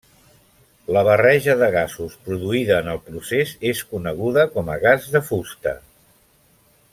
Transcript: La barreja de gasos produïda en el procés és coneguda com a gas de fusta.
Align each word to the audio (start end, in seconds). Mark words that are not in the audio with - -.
La 0.95 1.01
barreja 1.07 1.55
de 1.59 1.67
gasos 1.75 2.15
produïda 2.29 2.79
en 2.85 2.89
el 2.95 3.03
procés 3.11 3.53
és 3.73 3.83
coneguda 3.93 4.47
com 4.57 4.73
a 4.77 4.79
gas 4.87 5.07
de 5.17 5.23
fusta. 5.29 5.77